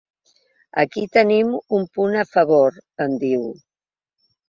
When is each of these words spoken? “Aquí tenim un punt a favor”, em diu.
“Aquí 0.83 1.03
tenim 1.17 1.53
un 1.81 1.87
punt 1.99 2.19
a 2.25 2.27
favor”, 2.33 2.83
em 3.09 3.17
diu. 3.29 3.49